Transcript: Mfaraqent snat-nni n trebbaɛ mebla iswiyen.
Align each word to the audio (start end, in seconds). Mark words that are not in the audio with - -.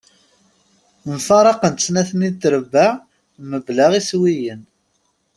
Mfaraqent 1.13 1.83
snat-nni 1.85 2.29
n 2.33 2.35
trebbaɛ 2.41 2.91
mebla 3.49 3.85
iswiyen. 3.99 4.61